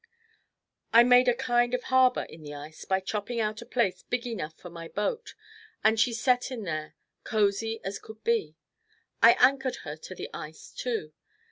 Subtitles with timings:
[0.91, 4.25] I made a kind of harbor in the ice by chopping out a place big
[4.25, 5.35] enough for my boat
[5.83, 8.55] and she set in there cozy as could be.
[9.21, 11.13] I anchored her to the ice too.